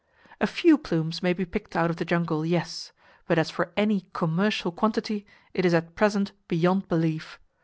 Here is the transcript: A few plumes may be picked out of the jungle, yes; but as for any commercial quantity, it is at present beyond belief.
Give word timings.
A 0.39 0.47
few 0.47 0.79
plumes 0.79 1.21
may 1.21 1.31
be 1.31 1.45
picked 1.45 1.75
out 1.75 1.91
of 1.91 1.97
the 1.97 2.05
jungle, 2.05 2.43
yes; 2.43 2.91
but 3.27 3.37
as 3.37 3.51
for 3.51 3.71
any 3.77 4.07
commercial 4.13 4.71
quantity, 4.71 5.27
it 5.53 5.63
is 5.63 5.75
at 5.75 5.93
present 5.93 6.31
beyond 6.47 6.87
belief. 6.87 7.37